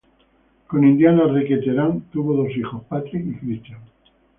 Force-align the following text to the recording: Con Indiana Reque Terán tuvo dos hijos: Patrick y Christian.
Con 0.65 0.83
Indiana 0.83 1.27
Reque 1.27 1.57
Terán 1.59 2.01
tuvo 2.11 2.33
dos 2.33 2.49
hijos: 2.57 2.81
Patrick 2.89 3.23
y 3.23 3.35
Christian. 3.35 3.81